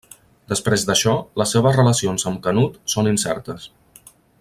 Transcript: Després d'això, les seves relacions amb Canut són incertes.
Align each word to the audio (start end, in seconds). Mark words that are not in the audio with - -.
Després 0.53 0.85
d'això, 0.87 1.13
les 1.43 1.53
seves 1.57 1.77
relacions 1.81 2.27
amb 2.33 2.43
Canut 2.49 2.83
són 2.95 3.15
incertes. 3.15 3.73